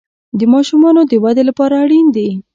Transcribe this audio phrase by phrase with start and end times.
[0.39, 2.29] د ماشومانو د ودې لپاره اړین دي.